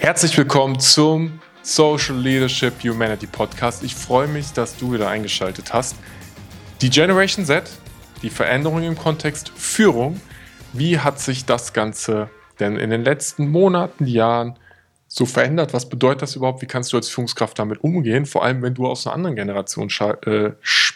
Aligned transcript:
Herzlich 0.00 0.34
willkommen 0.38 0.80
zum 0.80 1.40
Social 1.60 2.16
Leadership 2.16 2.82
Humanity 2.82 3.26
Podcast. 3.26 3.84
Ich 3.84 3.94
freue 3.94 4.28
mich, 4.28 4.50
dass 4.54 4.74
du 4.78 4.94
wieder 4.94 5.10
eingeschaltet 5.10 5.74
hast. 5.74 5.94
Die 6.80 6.88
Generation 6.88 7.44
Z, 7.44 7.70
die 8.22 8.30
Veränderung 8.30 8.82
im 8.82 8.96
Kontext 8.96 9.50
Führung. 9.50 10.18
Wie 10.72 10.98
hat 10.98 11.20
sich 11.20 11.44
das 11.44 11.74
Ganze 11.74 12.30
denn 12.60 12.78
in 12.78 12.88
den 12.88 13.04
letzten 13.04 13.48
Monaten, 13.48 14.06
Jahren 14.06 14.58
so 15.06 15.26
verändert? 15.26 15.74
Was 15.74 15.86
bedeutet 15.86 16.22
das 16.22 16.34
überhaupt? 16.34 16.62
Wie 16.62 16.66
kannst 16.66 16.94
du 16.94 16.96
als 16.96 17.10
Führungskraft 17.10 17.58
damit 17.58 17.84
umgehen? 17.84 18.24
Vor 18.24 18.42
allem, 18.42 18.62
wenn 18.62 18.72
du 18.72 18.86
aus 18.86 19.06
einer 19.06 19.14
anderen 19.14 19.36
Generation 19.36 19.90
äh, 20.24 20.52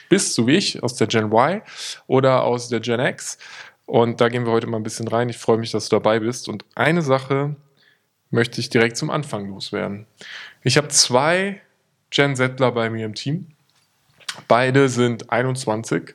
bist, 0.08 0.32
so 0.32 0.46
wie 0.46 0.56
ich, 0.56 0.82
aus 0.82 0.94
der 0.94 1.08
Gen 1.08 1.30
Y 1.30 1.60
oder 2.06 2.44
aus 2.44 2.70
der 2.70 2.80
Gen 2.80 3.00
X. 3.00 3.36
Und 3.84 4.22
da 4.22 4.30
gehen 4.30 4.46
wir 4.46 4.52
heute 4.52 4.66
mal 4.66 4.78
ein 4.78 4.82
bisschen 4.82 5.08
rein. 5.08 5.28
Ich 5.28 5.36
freue 5.36 5.58
mich, 5.58 5.72
dass 5.72 5.90
du 5.90 5.96
dabei 5.96 6.20
bist. 6.20 6.48
Und 6.48 6.64
eine 6.74 7.02
Sache, 7.02 7.54
möchte 8.34 8.60
ich 8.60 8.68
direkt 8.68 8.96
zum 8.96 9.10
Anfang 9.10 9.48
loswerden. 9.48 10.06
Ich 10.62 10.76
habe 10.76 10.88
zwei 10.88 11.62
Gen 12.10 12.36
Zler 12.36 12.72
bei 12.72 12.90
mir 12.90 13.06
im 13.06 13.14
Team. 13.14 13.46
Beide 14.48 14.88
sind 14.88 15.30
21 15.30 16.14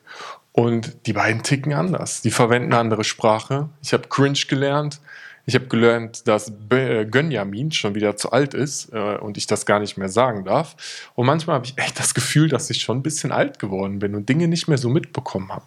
und 0.52 1.06
die 1.06 1.12
beiden 1.12 1.42
ticken 1.42 1.72
anders. 1.72 2.20
Die 2.22 2.30
verwenden 2.30 2.72
eine 2.72 2.80
andere 2.80 3.04
Sprache. 3.04 3.70
Ich 3.82 3.92
habe 3.92 4.08
Cringe 4.08 4.38
gelernt. 4.48 5.00
Ich 5.46 5.54
habe 5.54 5.66
gelernt, 5.66 6.28
dass 6.28 6.52
äh, 6.70 7.06
Gönjamin 7.06 7.72
schon 7.72 7.94
wieder 7.94 8.16
zu 8.16 8.30
alt 8.30 8.54
ist 8.54 8.92
äh, 8.92 9.16
und 9.16 9.36
ich 9.38 9.46
das 9.46 9.64
gar 9.64 9.80
nicht 9.80 9.96
mehr 9.96 10.10
sagen 10.10 10.44
darf. 10.44 11.10
Und 11.14 11.26
manchmal 11.26 11.54
habe 11.56 11.66
ich 11.66 11.78
echt 11.78 11.98
das 11.98 12.14
Gefühl, 12.14 12.48
dass 12.48 12.68
ich 12.70 12.82
schon 12.82 12.98
ein 12.98 13.02
bisschen 13.02 13.32
alt 13.32 13.58
geworden 13.58 13.98
bin 13.98 14.14
und 14.14 14.28
Dinge 14.28 14.46
nicht 14.48 14.68
mehr 14.68 14.78
so 14.78 14.90
mitbekommen 14.90 15.50
habe. 15.50 15.66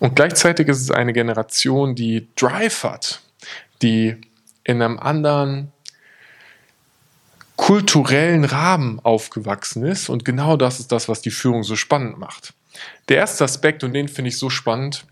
Und 0.00 0.16
gleichzeitig 0.16 0.68
ist 0.68 0.80
es 0.80 0.90
eine 0.90 1.12
Generation, 1.12 1.94
die 1.94 2.26
Drive 2.34 2.82
hat, 2.82 3.22
die 3.80 4.16
in 4.70 4.82
einem 4.82 4.98
anderen 4.98 5.72
kulturellen 7.56 8.44
Rahmen 8.44 9.00
aufgewachsen 9.00 9.84
ist. 9.84 10.08
Und 10.08 10.24
genau 10.24 10.56
das 10.56 10.80
ist 10.80 10.92
das, 10.92 11.08
was 11.08 11.20
die 11.20 11.30
Führung 11.30 11.62
so 11.62 11.76
spannend 11.76 12.18
macht. 12.18 12.54
Der 13.08 13.18
erste 13.18 13.44
Aspekt, 13.44 13.84
und 13.84 13.92
den 13.92 14.08
finde 14.08 14.28
ich 14.28 14.38
so 14.38 14.48
spannend, 14.48 15.04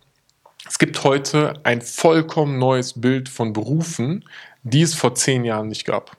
es 0.67 0.79
gibt 0.79 1.05
heute 1.05 1.61
ein 1.65 1.83
vollkommen 1.83 2.59
neues 2.59 3.01
Bild 3.01 3.29
von 3.29 3.53
Berufen, 3.53 4.25
die 4.63 4.83
es 4.83 4.95
vor 4.95 5.15
zehn 5.15 5.45
Jahren 5.45 5.69
nicht 5.69 5.85
gab. 5.85 6.17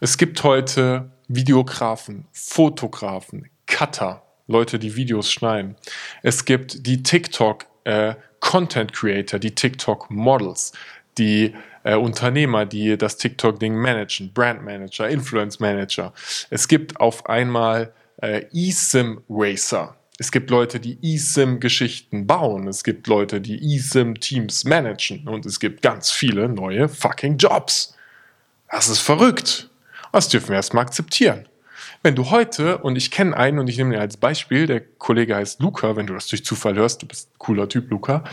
Es 0.00 0.16
gibt 0.16 0.42
heute 0.42 1.10
Videografen, 1.28 2.26
Fotografen, 2.32 3.50
Cutter, 3.66 4.22
Leute, 4.46 4.78
die 4.78 4.96
Videos 4.96 5.30
schneiden. 5.30 5.76
Es 6.22 6.44
gibt 6.44 6.86
die 6.86 7.02
TikTok 7.02 7.66
äh, 7.84 8.14
Content 8.40 8.92
Creator, 8.92 9.38
die 9.38 9.54
TikTok 9.54 10.10
Models, 10.10 10.72
die 11.18 11.54
äh, 11.84 11.94
Unternehmer, 11.94 12.66
die 12.66 12.96
das 12.96 13.16
TikTok-Ding 13.16 13.74
managen, 13.74 14.32
Brand 14.32 14.64
Manager, 14.64 15.08
Influence 15.08 15.60
Manager. 15.60 16.12
Es 16.50 16.68
gibt 16.68 16.98
auf 17.00 17.26
einmal 17.26 17.92
äh, 18.22 18.44
eSIM 18.52 19.22
Racer. 19.28 19.96
Es 20.18 20.30
gibt 20.30 20.50
Leute, 20.50 20.78
die 20.78 20.98
eSIM-Geschichten 21.02 22.26
bauen. 22.26 22.68
Es 22.68 22.84
gibt 22.84 23.06
Leute, 23.08 23.40
die 23.40 23.76
eSIM-Teams 23.76 24.64
managen. 24.64 25.26
Und 25.26 25.44
es 25.44 25.58
gibt 25.58 25.82
ganz 25.82 26.10
viele 26.10 26.48
neue 26.48 26.88
fucking 26.88 27.36
Jobs. 27.36 27.96
Das 28.70 28.88
ist 28.88 29.00
verrückt. 29.00 29.70
Das 30.12 30.28
dürfen 30.28 30.50
wir 30.50 30.56
erstmal 30.56 30.84
akzeptieren. 30.84 31.48
Wenn 32.04 32.16
du 32.16 32.28
heute, 32.28 32.76
und 32.76 32.96
ich 32.96 33.10
kenne 33.10 33.34
einen 33.34 33.58
und 33.58 33.66
ich 33.66 33.78
nehme 33.78 33.94
ihn 33.94 34.00
als 34.00 34.18
Beispiel, 34.18 34.66
der 34.66 34.82
Kollege 34.82 35.36
heißt 35.36 35.62
Luca, 35.62 35.96
wenn 35.96 36.06
du 36.06 36.12
das 36.12 36.26
durch 36.26 36.44
Zufall 36.44 36.74
hörst, 36.74 37.00
du 37.00 37.06
bist 37.06 37.30
ein 37.30 37.38
cooler 37.38 37.66
Typ, 37.66 37.90
Luca. 37.90 38.24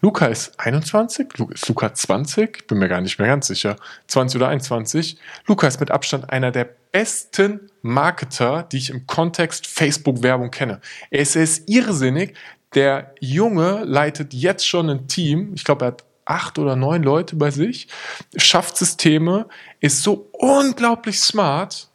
Luca 0.00 0.26
ist 0.26 0.60
21, 0.60 1.30
ist 1.50 1.68
Luca 1.68 1.92
20, 1.92 2.68
bin 2.68 2.78
mir 2.78 2.88
gar 2.88 3.00
nicht 3.00 3.18
mehr 3.18 3.26
ganz 3.26 3.48
sicher, 3.48 3.74
20 4.06 4.36
oder 4.36 4.48
21. 4.50 5.18
Luca 5.48 5.66
ist 5.66 5.80
mit 5.80 5.90
Abstand 5.90 6.30
einer 6.30 6.52
der 6.52 6.68
besten 6.92 7.68
Marketer, 7.82 8.62
die 8.62 8.76
ich 8.76 8.90
im 8.90 9.08
Kontext 9.08 9.66
Facebook-Werbung 9.66 10.52
kenne. 10.52 10.80
Es 11.10 11.34
ist 11.34 11.68
irrsinnig. 11.68 12.36
Der 12.76 13.12
Junge 13.18 13.82
leitet 13.82 14.34
jetzt 14.34 14.68
schon 14.68 14.88
ein 14.88 15.08
Team. 15.08 15.50
Ich 15.56 15.64
glaube, 15.64 15.84
er 15.84 15.88
hat 15.88 16.04
acht 16.26 16.60
oder 16.60 16.76
neun 16.76 17.02
Leute 17.02 17.34
bei 17.34 17.50
sich, 17.50 17.88
schafft 18.36 18.76
Systeme, 18.76 19.48
ist 19.80 20.04
so 20.04 20.28
unglaublich 20.30 21.18
smart 21.18 21.88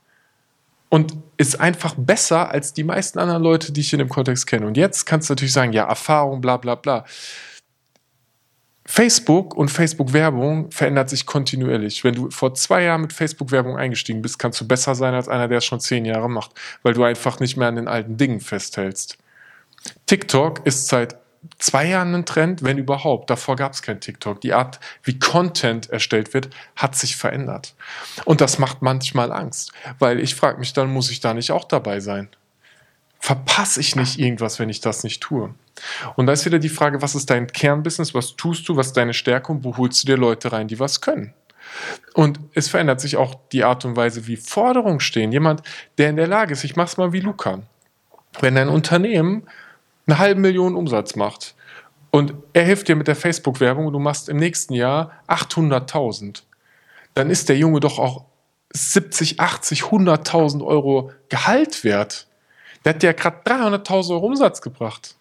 und 0.91 1.15
ist 1.41 1.59
einfach 1.59 1.95
besser 1.97 2.51
als 2.51 2.71
die 2.71 2.83
meisten 2.83 3.17
anderen 3.17 3.41
Leute, 3.41 3.71
die 3.71 3.81
ich 3.81 3.91
in 3.93 3.97
dem 3.97 4.09
Kontext 4.09 4.45
kenne. 4.45 4.67
Und 4.67 4.77
jetzt 4.77 5.05
kannst 5.05 5.27
du 5.27 5.31
natürlich 5.31 5.53
sagen, 5.53 5.73
ja, 5.73 5.85
Erfahrung, 5.85 6.39
bla 6.39 6.57
bla 6.57 6.75
bla. 6.75 7.03
Facebook 8.85 9.55
und 9.55 9.69
Facebook-Werbung 9.69 10.69
verändert 10.69 11.09
sich 11.09 11.25
kontinuierlich. 11.25 12.03
Wenn 12.03 12.13
du 12.13 12.29
vor 12.29 12.53
zwei 12.53 12.83
Jahren 12.83 13.01
mit 13.01 13.11
Facebook-Werbung 13.11 13.75
eingestiegen 13.75 14.21
bist, 14.21 14.37
kannst 14.37 14.61
du 14.61 14.67
besser 14.67 14.93
sein 14.93 15.15
als 15.15 15.27
einer, 15.27 15.47
der 15.47 15.57
es 15.57 15.65
schon 15.65 15.79
zehn 15.79 16.05
Jahre 16.05 16.29
macht, 16.29 16.51
weil 16.83 16.93
du 16.93 17.03
einfach 17.03 17.39
nicht 17.39 17.57
mehr 17.57 17.69
an 17.69 17.75
den 17.75 17.87
alten 17.87 18.17
Dingen 18.17 18.39
festhältst. 18.39 19.17
TikTok 20.05 20.63
ist 20.67 20.89
seit 20.89 21.17
zwei 21.57 21.87
Jahren 21.87 22.13
ein 22.13 22.25
Trend, 22.25 22.63
wenn 22.63 22.77
überhaupt. 22.77 23.29
Davor 23.29 23.55
gab 23.55 23.73
es 23.73 23.81
kein 23.81 23.99
TikTok. 23.99 24.41
Die 24.41 24.53
Art, 24.53 24.79
wie 25.03 25.19
Content 25.19 25.89
erstellt 25.89 26.33
wird, 26.33 26.49
hat 26.75 26.95
sich 26.95 27.15
verändert. 27.15 27.75
Und 28.25 28.41
das 28.41 28.59
macht 28.59 28.81
manchmal 28.81 29.31
Angst, 29.31 29.71
weil 29.99 30.19
ich 30.19 30.35
frage 30.35 30.59
mich 30.59 30.73
dann, 30.73 30.91
muss 30.91 31.11
ich 31.11 31.19
da 31.19 31.33
nicht 31.33 31.51
auch 31.51 31.65
dabei 31.65 31.99
sein? 31.99 32.29
verpasse 33.21 33.79
ich 33.79 33.95
nicht 33.95 34.19
irgendwas, 34.19 34.59
wenn 34.59 34.69
ich 34.69 34.81
das 34.81 35.03
nicht 35.03 35.21
tue? 35.21 35.53
Und 36.15 36.25
da 36.25 36.33
ist 36.33 36.45
wieder 36.45 36.59
die 36.59 36.69
Frage, 36.69 37.01
was 37.01 37.15
ist 37.15 37.29
dein 37.29 37.47
Kernbusiness, 37.47 38.13
was 38.13 38.35
tust 38.35 38.67
du, 38.67 38.75
was 38.75 38.87
ist 38.87 38.97
deine 38.97 39.13
Stärke 39.13 39.51
und 39.51 39.63
wo 39.63 39.77
holst 39.77 40.03
du 40.03 40.07
dir 40.07 40.17
Leute 40.17 40.51
rein, 40.51 40.67
die 40.67 40.79
was 40.79 41.01
können? 41.01 41.33
Und 42.15 42.39
es 42.53 42.67
verändert 42.67 42.99
sich 42.99 43.17
auch 43.17 43.35
die 43.51 43.63
Art 43.63 43.85
und 43.85 43.95
Weise, 43.95 44.27
wie 44.27 44.35
Forderungen 44.35 44.99
stehen. 44.99 45.31
Jemand, 45.31 45.61
der 45.99 46.09
in 46.09 46.15
der 46.15 46.27
Lage 46.27 46.53
ist, 46.53 46.63
ich 46.63 46.75
mache 46.75 46.87
es 46.87 46.97
mal 46.97 47.13
wie 47.13 47.19
Luca. 47.19 47.61
Wenn 48.39 48.55
dein 48.55 48.69
Unternehmen 48.69 49.43
eine 50.11 50.19
halbe 50.19 50.41
Million 50.41 50.75
Umsatz 50.75 51.15
macht 51.15 51.55
und 52.11 52.33
er 52.53 52.63
hilft 52.63 52.87
dir 52.89 52.95
mit 52.95 53.07
der 53.07 53.15
Facebook-Werbung 53.15 53.87
und 53.87 53.93
du 53.93 53.99
machst 53.99 54.27
im 54.29 54.37
nächsten 54.37 54.73
Jahr 54.73 55.11
800.000, 55.27 56.43
dann 57.13 57.29
ist 57.29 57.49
der 57.49 57.57
Junge 57.57 57.79
doch 57.79 57.97
auch 57.97 58.25
70, 58.73 59.39
80, 59.39 59.83
100.000 59.83 60.65
Euro 60.65 61.11
Gehalt 61.29 61.83
wert. 61.83 62.27
Der 62.83 62.93
hat 62.93 63.03
ja 63.03 63.13
gerade 63.13 63.37
300.000 63.45 64.11
Euro 64.11 64.27
Umsatz 64.27 64.61
gebracht. 64.61 65.15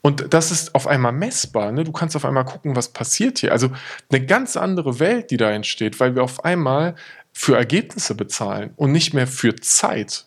Und 0.00 0.32
das 0.32 0.52
ist 0.52 0.74
auf 0.74 0.86
einmal 0.86 1.12
messbar. 1.12 1.72
Ne? 1.72 1.82
Du 1.82 1.90
kannst 1.90 2.14
auf 2.14 2.24
einmal 2.24 2.44
gucken, 2.44 2.76
was 2.76 2.90
passiert 2.92 3.38
hier. 3.38 3.50
Also 3.50 3.70
eine 4.10 4.24
ganz 4.24 4.56
andere 4.56 5.00
Welt, 5.00 5.32
die 5.32 5.36
da 5.36 5.50
entsteht, 5.50 5.98
weil 5.98 6.14
wir 6.14 6.22
auf 6.22 6.44
einmal 6.44 6.94
für 7.32 7.56
Ergebnisse 7.56 8.14
bezahlen 8.14 8.72
und 8.76 8.92
nicht 8.92 9.14
mehr 9.14 9.26
für 9.26 9.56
Zeit. 9.56 10.25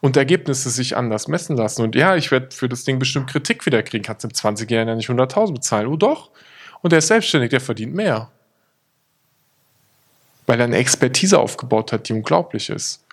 Und 0.00 0.16
Ergebnisse 0.16 0.70
sich 0.70 0.96
anders 0.96 1.28
messen 1.28 1.56
lassen. 1.56 1.82
Und 1.82 1.94
ja, 1.94 2.16
ich 2.16 2.30
werde 2.30 2.50
für 2.50 2.68
das 2.68 2.84
Ding 2.84 2.98
bestimmt 2.98 3.30
Kritik 3.30 3.66
wieder 3.66 3.82
kriegen. 3.82 4.04
Kannst 4.04 4.24
in 4.24 4.32
20 4.32 4.70
Jahren 4.70 4.88
ja 4.88 4.94
nicht 4.94 5.08
100.000 5.08 5.54
bezahlen. 5.54 5.86
Oh 5.86 5.96
doch. 5.96 6.30
Und 6.82 6.92
der 6.92 6.98
ist 6.98 7.08
selbstständig, 7.08 7.50
der 7.50 7.60
verdient 7.60 7.94
mehr. 7.94 8.30
Weil 10.46 10.60
er 10.60 10.64
eine 10.64 10.76
Expertise 10.76 11.38
aufgebaut 11.38 11.92
hat, 11.92 12.08
die 12.08 12.12
unglaublich 12.12 12.68
ist. 12.70 13.04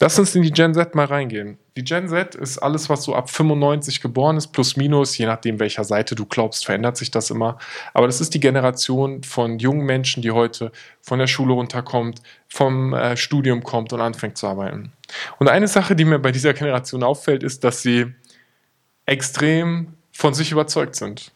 Lass 0.00 0.18
uns 0.18 0.34
in 0.34 0.42
die 0.42 0.50
Gen 0.50 0.74
Z 0.74 0.94
mal 0.94 1.06
reingehen. 1.06 1.58
Die 1.76 1.84
Gen 1.84 2.06
Z 2.06 2.34
ist 2.34 2.58
alles, 2.58 2.90
was 2.90 3.04
so 3.04 3.14
ab 3.14 3.30
95 3.30 4.02
geboren 4.02 4.36
ist, 4.36 4.48
plus 4.48 4.76
minus, 4.76 5.16
je 5.16 5.24
nachdem, 5.24 5.58
welcher 5.58 5.84
Seite 5.84 6.14
du 6.14 6.26
glaubst, 6.26 6.66
verändert 6.66 6.98
sich 6.98 7.10
das 7.10 7.30
immer. 7.30 7.58
Aber 7.94 8.06
das 8.06 8.20
ist 8.20 8.34
die 8.34 8.40
Generation 8.40 9.22
von 9.22 9.58
jungen 9.58 9.86
Menschen, 9.86 10.22
die 10.22 10.32
heute 10.32 10.70
von 11.00 11.18
der 11.18 11.26
Schule 11.26 11.54
runterkommt, 11.54 12.20
vom 12.46 12.92
äh, 12.92 13.16
Studium 13.16 13.62
kommt 13.62 13.94
und 13.94 14.02
anfängt 14.02 14.36
zu 14.36 14.48
arbeiten. 14.48 14.92
Und 15.38 15.48
eine 15.48 15.66
Sache, 15.66 15.96
die 15.96 16.04
mir 16.04 16.18
bei 16.18 16.30
dieser 16.30 16.52
Generation 16.52 17.02
auffällt, 17.02 17.42
ist, 17.42 17.64
dass 17.64 17.80
sie 17.80 18.12
extrem 19.06 19.94
von 20.12 20.34
sich 20.34 20.52
überzeugt 20.52 20.94
sind. 20.94 21.32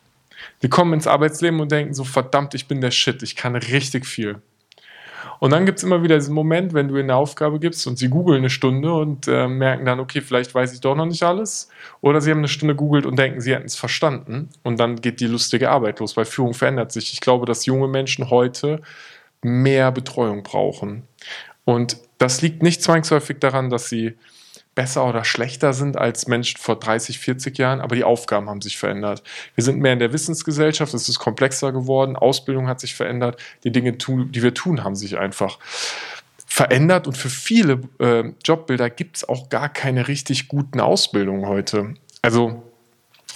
Die 0.61 0.69
kommen 0.69 0.93
ins 0.93 1.07
Arbeitsleben 1.07 1.61
und 1.61 1.73
denken 1.73 1.95
so, 1.95 2.05
verdammt, 2.05 2.55
ich 2.55 2.69
bin 2.69 2.83
der 2.83 2.91
Shit, 2.91 3.23
ich 3.23 3.37
kann 3.37 3.57
richtig 3.57 4.07
viel. 4.07 4.43
Und 5.39 5.51
dann 5.51 5.67
gibt 5.67 5.79
es 5.79 5.85
immer 5.85 6.03
wieder 6.03 6.17
diesen 6.17 6.35
Moment, 6.35 6.75
wenn 6.75 6.89
du 6.89 6.95
ihnen 6.95 7.11
eine 7.11 7.17
Aufgabe 7.17 7.59
gibst 7.59 7.87
und 7.87 7.99
sie 7.99 8.09
googeln 8.09 8.39
eine 8.39 8.51
Stunde 8.51 8.93
und 8.93 9.29
äh, 9.29 9.49
merken 9.49 9.85
dann, 9.85 10.01
okay, 10.01 10.21
vielleicht 10.21 10.55
weiß 10.55 10.73
ich 10.73 10.81
doch 10.81 10.95
noch 10.95 11.07
nicht 11.07 11.23
alles. 11.23 11.69
Oder 12.01 12.21
sie 12.21 12.31
haben 12.31 12.39
eine 12.39 12.49
Stunde 12.49 12.75
googelt 12.75 13.07
und 13.07 13.19
denken, 13.19 13.41
sie 13.41 13.55
hätten 13.55 13.67
es 13.67 13.77
verstanden. 13.77 14.49
Und 14.63 14.81
dann 14.81 14.97
geht 14.97 15.21
die 15.21 15.27
lustige 15.27 15.71
Arbeit 15.71 16.01
los, 16.01 16.17
weil 16.17 16.25
Führung 16.25 16.55
verändert 16.55 16.93
sich. 16.93 17.13
Ich 17.13 17.21
glaube, 17.21 17.47
dass 17.47 17.67
junge 17.67 17.89
Menschen 17.89 18.31
heute 18.31 18.81
mehr 19.43 19.93
Betreuung 19.93 20.43
brauchen. 20.43 21.03
Und 21.65 21.99
das 22.19 22.43
liegt 22.43 22.63
nicht 22.63 22.83
zwangsläufig 22.83 23.39
daran, 23.41 23.71
dass 23.71 23.89
sie 23.89 24.15
besser 24.77 25.09
oder 25.09 25.25
schlechter 25.25 25.73
sind 25.73 25.97
als 25.97 26.29
Menschen 26.29 26.59
vor 26.61 26.79
30, 26.79 27.19
40 27.19 27.59
Jahren, 27.59 27.81
aber 27.81 27.97
die 27.97 28.05
Aufgaben 28.05 28.49
haben 28.49 28.61
sich 28.61 28.79
verändert. 28.79 29.25
Wir 29.57 29.65
sind 29.65 29.81
mehr 29.81 29.95
in 29.95 29.99
der 29.99 30.13
Wissensgesellschaft, 30.13 30.95
es 30.95 31.09
ist 31.09 31.19
komplexer 31.19 31.73
geworden, 31.73 32.15
Ausbildung 32.15 32.69
hat 32.69 32.79
sich 32.79 32.95
verändert, 32.95 33.41
die 33.65 33.73
Dinge, 33.73 33.95
die 33.95 34.43
wir 34.43 34.55
tun, 34.55 34.85
haben 34.85 34.95
sich 34.95 35.19
einfach 35.19 35.59
verändert 36.47 37.07
und 37.07 37.17
für 37.17 37.31
viele 37.31 37.81
äh, 37.99 38.33
Jobbilder 38.45 38.89
gibt 38.89 39.17
es 39.17 39.29
auch 39.29 39.49
gar 39.49 39.69
keine 39.69 40.09
richtig 40.09 40.47
guten 40.47 40.79
Ausbildungen 40.79 41.47
heute. 41.47 41.95
Also 42.23 42.63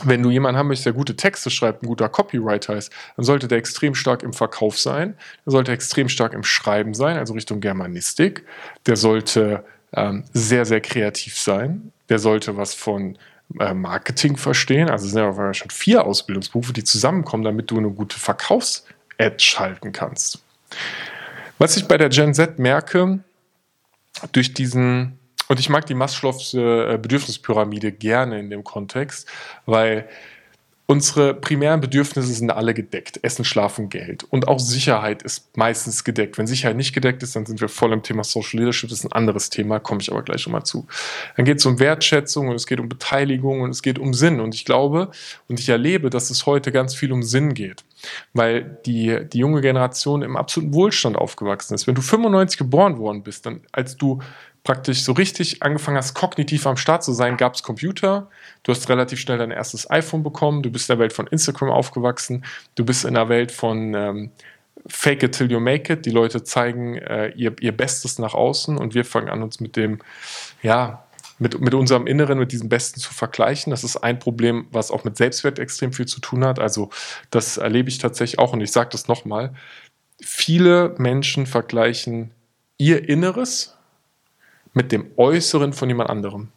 wenn 0.05 0.23
du 0.23 0.31
jemanden 0.31 0.59
haben 0.59 0.69
möchtest, 0.69 0.87
der 0.87 0.93
gute 0.93 1.17
Texte 1.17 1.51
schreibt, 1.51 1.83
ein 1.83 1.87
guter 1.87 2.09
Copywriter 2.09 2.77
ist, 2.77 2.93
dann 3.17 3.25
sollte 3.25 3.49
der 3.49 3.59
extrem 3.59 3.95
stark 3.95 4.23
im 4.23 4.33
Verkauf 4.33 4.79
sein, 4.79 5.17
der 5.47 5.53
sollte 5.53 5.73
extrem 5.73 6.09
stark 6.09 6.35
im 6.35 6.45
Schreiben 6.45 6.95
sein, 6.95 7.17
also 7.17 7.35
Richtung 7.35 7.61
Germanistik, 7.61 8.45
der 8.87 8.97
sollte 8.97 9.65
ähm, 9.95 10.25
sehr, 10.33 10.65
sehr 10.65 10.81
kreativ 10.81 11.39
sein, 11.39 11.93
der 12.09 12.19
sollte 12.19 12.57
was 12.57 12.75
von 12.75 13.19
äh, 13.59 13.75
Marketing 13.75 14.37
verstehen, 14.37 14.89
also 14.89 15.07
sind 15.07 15.19
ja 15.19 15.55
schon 15.55 15.71
vier 15.71 16.05
Ausbildungsberufe, 16.05 16.73
die 16.73 16.85
zusammenkommen, 16.85 17.45
damit 17.45 17.71
du 17.71 17.79
eine 17.79 17.91
gute 17.91 18.19
Verkaufs-Ad 18.19 19.37
schalten 19.39 19.93
kannst. 19.93 20.43
Was 21.59 21.77
ich 21.77 21.87
bei 21.87 21.99
der 21.99 22.09
Gen 22.09 22.33
Z 22.33 22.59
merke, 22.59 23.21
durch 24.33 24.55
diesen 24.55 25.19
und 25.49 25.59
ich 25.59 25.69
mag 25.69 25.85
die 25.87 25.97
Maslow'sche 25.97 26.95
äh, 26.95 26.97
Bedürfnispyramide 26.97 27.91
gerne 27.91 28.39
in 28.39 28.51
dem 28.51 28.63
Kontext, 28.63 29.29
weil 29.67 30.09
unsere 30.91 31.35
primären 31.35 31.81
Bedürfnisse 31.81 32.35
sind 32.35 32.51
alle 32.51 32.75
gedeckt. 32.75 33.21
Essen, 33.23 33.45
Schlafen, 33.45 33.91
Geld. 33.91 34.25
Und 34.25 34.49
auch 34.49 34.59
Sicherheit 34.59 35.23
ist 35.23 35.57
meistens 35.57 36.03
gedeckt. 36.03 36.37
Wenn 36.37 36.49
Sicherheit 36.49 36.77
nicht 36.77 36.93
gedeckt 36.93 37.23
ist, 37.23 37.37
dann 37.37 37.47
sind 37.47 37.61
wir 37.61 37.69
voll 37.69 37.93
im 37.93 38.03
Thema 38.03 38.25
Social 38.25 38.59
Leadership. 38.59 38.91
Das 38.91 38.99
ist 38.99 39.05
ein 39.05 39.13
anderes 39.13 39.51
Thema, 39.51 39.79
komme 39.79 40.01
ich 40.01 40.11
aber 40.11 40.23
gleich 40.25 40.41
schon 40.41 40.53
mal 40.53 40.65
zu. 40.65 40.89
Dann 41.37 41.45
geht 41.45 41.59
es 41.59 41.67
um 41.67 41.79
Wertschätzung 41.79 42.49
und 42.49 42.57
es 42.57 42.67
geht 42.67 42.81
um 42.81 42.89
Beteiligung 42.89 43.61
und 43.61 43.71
es 43.71 43.83
geht 43.83 44.01
um 44.01 44.15
Sinn. 44.15 44.41
Und 44.41 44.53
ich 44.53 44.65
glaube 44.65 45.13
und 45.47 45.61
ich 45.61 45.69
erlebe, 45.69 46.11
dass 46.11 46.29
es 46.29 46.45
heute 46.45 46.73
ganz 46.73 46.97
viel 46.97 47.13
um 47.13 47.23
Sinn 47.23 47.55
geht. 47.55 47.85
Weil 48.33 48.81
die, 48.85 49.29
die 49.33 49.39
junge 49.39 49.61
Generation 49.61 50.23
im 50.23 50.37
absoluten 50.37 50.75
Wohlstand 50.75 51.17
aufgewachsen 51.17 51.75
ist. 51.75 51.87
Wenn 51.87 51.95
du 51.95 52.03
95 52.03 52.59
geboren 52.59 52.99
worden 52.99 53.23
bist, 53.23 53.47
dann 53.47 53.61
als 53.71 53.97
du 53.97 54.19
praktisch 54.63 55.03
so 55.03 55.13
richtig 55.13 55.63
angefangen 55.63 55.97
hast, 55.97 56.15
kognitiv 56.15 56.67
am 56.67 56.77
Start 56.77 57.03
zu 57.03 57.13
sein, 57.13 57.37
gab 57.37 57.55
es 57.55 57.63
Computer. 57.63 58.29
Du 58.63 58.73
hast 58.73 58.89
relativ 58.89 59.19
schnell 59.21 59.39
dein 59.39 59.51
erstes 59.51 59.91
iPhone 59.91 60.23
bekommen. 60.23 60.63
Du 60.63 60.71
bist 60.71 60.91
in 60.91 60.97
der 60.97 61.01
Welt 61.01 61.13
von 61.13 61.27
Instagram 61.27 61.71
aufgewachsen. 61.71 62.45
Du 62.75 62.85
bist 62.85 63.05
in 63.05 63.15
der 63.15 63.29
Welt 63.29 63.53
von 63.53 63.95
ähm, 63.95 64.31
Fake 64.87 65.23
it 65.23 65.33
till 65.33 65.51
you 65.51 65.61
make 65.61 65.93
it. 65.93 66.05
Die 66.05 66.11
Leute 66.11 66.43
zeigen 66.43 66.97
äh, 66.97 67.29
ihr, 67.31 67.55
ihr 67.61 67.73
Bestes 67.73 68.19
nach 68.19 68.35
außen 68.35 68.77
und 68.77 68.95
wir 68.95 69.05
fangen 69.05 69.29
an, 69.29 69.43
uns 69.43 69.61
mit 69.61 69.77
dem, 69.77 70.01
ja, 70.63 71.05
mit, 71.39 71.59
mit 71.59 71.75
unserem 71.75 72.07
Inneren, 72.07 72.39
mit 72.39 72.53
diesem 72.53 72.69
Besten 72.69 73.01
zu 73.01 73.13
vergleichen. 73.15 73.71
Das 73.71 73.83
ist 73.83 73.97
ein 73.97 74.19
Problem, 74.19 74.67
was 74.73 74.91
auch 74.91 75.05
mit 75.05 75.17
Selbstwert 75.17 75.59
extrem 75.59 75.93
viel 75.93 76.07
zu 76.07 76.21
tun 76.21 76.45
hat. 76.45 76.59
Also 76.59 76.91
das 77.31 77.57
erlebe 77.57 77.89
ich 77.89 77.99
tatsächlich 77.99 78.39
auch 78.39 78.53
und 78.53 78.61
ich 78.61 78.73
sage 78.73 78.91
das 78.93 79.09
nochmal. 79.09 79.55
Viele 80.21 80.95
Menschen 80.99 81.47
vergleichen 81.47 82.31
ihr 82.77 83.09
Inneres 83.09 83.79
mit 84.73 84.93
dem 84.93 85.11
Äußeren 85.17 85.73
von 85.73 85.89
jemand 85.89 86.11
anderem. 86.11 86.49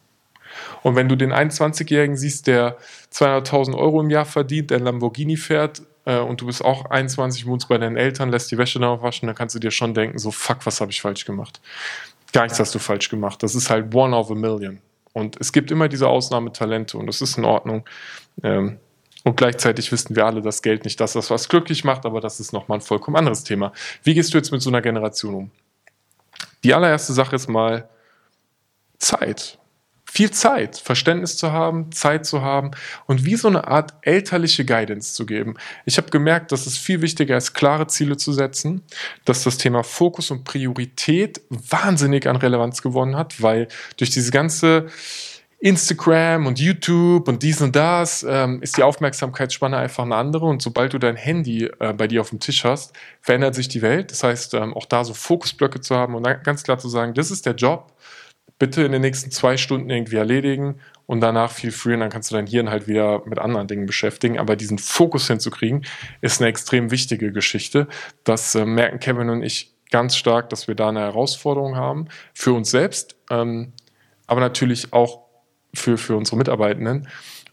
Und 0.82 0.96
wenn 0.96 1.08
du 1.08 1.16
den 1.16 1.32
21-Jährigen 1.32 2.16
siehst, 2.16 2.46
der 2.46 2.76
200.000 3.12 3.76
Euro 3.76 4.00
im 4.00 4.10
Jahr 4.10 4.24
verdient, 4.24 4.70
der 4.70 4.80
Lamborghini 4.80 5.36
fährt 5.36 5.82
äh, 6.04 6.18
und 6.18 6.40
du 6.40 6.46
bist 6.46 6.64
auch 6.64 6.90
21, 6.90 7.46
wohnst 7.46 7.68
bei 7.68 7.78
deinen 7.78 7.96
Eltern, 7.96 8.30
lässt 8.30 8.50
die 8.50 8.58
Wäsche 8.58 8.78
darauf 8.78 9.02
waschen, 9.02 9.26
dann 9.26 9.34
kannst 9.34 9.54
du 9.54 9.58
dir 9.58 9.70
schon 9.70 9.94
denken, 9.94 10.18
so 10.18 10.30
fuck, 10.30 10.64
was 10.64 10.80
habe 10.80 10.90
ich 10.92 11.00
falsch 11.00 11.24
gemacht? 11.24 11.60
Gar 12.32 12.44
nichts 12.44 12.58
hast 12.60 12.74
du 12.74 12.78
falsch 12.78 13.08
gemacht. 13.08 13.42
Das 13.42 13.54
ist 13.54 13.70
halt 13.70 13.94
one 13.94 14.14
of 14.16 14.30
a 14.30 14.34
million. 14.34 14.80
Und 15.12 15.40
es 15.40 15.52
gibt 15.52 15.70
immer 15.70 15.88
diese 15.88 16.08
Ausnahmetalente 16.08 16.98
und 16.98 17.06
das 17.06 17.20
ist 17.20 17.38
in 17.38 17.44
Ordnung. 17.44 17.88
Ähm, 18.42 18.78
und 19.22 19.36
gleichzeitig 19.38 19.90
wissen 19.90 20.14
wir 20.16 20.26
alle, 20.26 20.42
dass 20.42 20.60
Geld 20.60 20.84
nicht 20.84 21.00
das 21.00 21.16
ist, 21.16 21.30
was 21.30 21.48
glücklich 21.48 21.84
macht, 21.84 22.04
aber 22.04 22.20
das 22.20 22.40
ist 22.40 22.52
nochmal 22.52 22.78
ein 22.78 22.82
vollkommen 22.82 23.16
anderes 23.16 23.42
Thema. 23.42 23.72
Wie 24.02 24.12
gehst 24.12 24.34
du 24.34 24.38
jetzt 24.38 24.52
mit 24.52 24.60
so 24.60 24.68
einer 24.68 24.82
Generation 24.82 25.34
um? 25.34 25.50
Die 26.62 26.74
allererste 26.74 27.14
Sache 27.14 27.36
ist 27.36 27.48
mal, 27.48 27.88
Zeit. 29.04 29.58
Viel 30.06 30.30
Zeit, 30.30 30.76
Verständnis 30.76 31.36
zu 31.36 31.50
haben, 31.50 31.90
Zeit 31.90 32.24
zu 32.24 32.40
haben 32.40 32.70
und 33.06 33.24
wie 33.24 33.34
so 33.34 33.48
eine 33.48 33.66
Art 33.66 33.94
elterliche 34.02 34.64
Guidance 34.64 35.14
zu 35.14 35.26
geben. 35.26 35.56
Ich 35.86 35.96
habe 35.96 36.10
gemerkt, 36.10 36.52
dass 36.52 36.66
es 36.66 36.78
viel 36.78 37.02
wichtiger 37.02 37.36
ist, 37.36 37.52
klare 37.52 37.88
Ziele 37.88 38.16
zu 38.16 38.32
setzen, 38.32 38.82
dass 39.24 39.42
das 39.42 39.58
Thema 39.58 39.82
Fokus 39.82 40.30
und 40.30 40.44
Priorität 40.44 41.40
wahnsinnig 41.48 42.28
an 42.28 42.36
Relevanz 42.36 42.80
gewonnen 42.80 43.16
hat, 43.16 43.42
weil 43.42 43.66
durch 43.96 44.10
diese 44.10 44.30
ganze 44.30 44.86
Instagram 45.58 46.46
und 46.46 46.60
YouTube 46.60 47.26
und 47.26 47.42
dies 47.42 47.62
und 47.62 47.74
das 47.74 48.24
ähm, 48.28 48.60
ist 48.60 48.76
die 48.76 48.82
Aufmerksamkeitsspanne 48.82 49.78
einfach 49.78 50.04
eine 50.04 50.14
andere 50.14 50.44
und 50.44 50.60
sobald 50.60 50.92
du 50.92 50.98
dein 50.98 51.16
Handy 51.16 51.70
äh, 51.80 51.94
bei 51.94 52.06
dir 52.06 52.20
auf 52.20 52.28
dem 52.28 52.38
Tisch 52.38 52.64
hast, 52.64 52.94
verändert 53.22 53.54
sich 53.54 53.68
die 53.68 53.80
Welt. 53.80 54.10
Das 54.10 54.22
heißt, 54.22 54.52
ähm, 54.54 54.74
auch 54.74 54.84
da 54.84 55.04
so 55.04 55.14
Fokusblöcke 55.14 55.80
zu 55.80 55.96
haben 55.96 56.14
und 56.14 56.24
ganz 56.44 56.64
klar 56.64 56.78
zu 56.78 56.90
sagen, 56.90 57.14
das 57.14 57.30
ist 57.30 57.46
der 57.46 57.54
Job 57.54 57.93
bitte 58.58 58.82
in 58.82 58.92
den 58.92 59.02
nächsten 59.02 59.30
zwei 59.30 59.56
Stunden 59.56 59.90
irgendwie 59.90 60.16
erledigen 60.16 60.76
und 61.06 61.20
danach 61.20 61.50
viel 61.50 61.72
früher, 61.72 61.96
dann 61.96 62.10
kannst 62.10 62.30
du 62.30 62.34
dein 62.34 62.46
Hirn 62.46 62.70
halt 62.70 62.88
wieder 62.88 63.22
mit 63.26 63.38
anderen 63.38 63.68
Dingen 63.68 63.86
beschäftigen. 63.86 64.38
Aber 64.38 64.56
diesen 64.56 64.78
Fokus 64.78 65.26
hinzukriegen, 65.26 65.84
ist 66.20 66.40
eine 66.40 66.48
extrem 66.48 66.90
wichtige 66.90 67.32
Geschichte. 67.32 67.88
Das 68.22 68.54
äh, 68.54 68.64
merken 68.64 69.00
Kevin 69.00 69.28
und 69.28 69.42
ich 69.42 69.74
ganz 69.90 70.16
stark, 70.16 70.48
dass 70.50 70.66
wir 70.66 70.74
da 70.74 70.88
eine 70.88 71.00
Herausforderung 71.00 71.76
haben 71.76 72.08
für 72.32 72.52
uns 72.52 72.70
selbst, 72.70 73.16
ähm, 73.30 73.72
aber 74.26 74.40
natürlich 74.40 74.92
auch 74.92 75.20
für, 75.74 75.98
für 75.98 76.16
unsere 76.16 76.36
Mitarbeitenden. 76.36 77.08